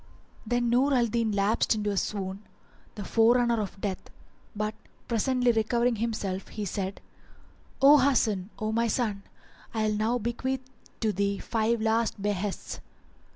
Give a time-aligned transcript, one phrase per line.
[0.47, 2.41] Then Nur al Din lapsed into a swoon,
[2.95, 4.09] the forerunner of death;
[4.55, 4.73] but
[5.07, 7.01] presently recovering himself he said,
[7.83, 9.21] "O Hasan, O my son,
[9.75, 10.67] I will now bequeath
[11.01, 12.79] to thee five last behests.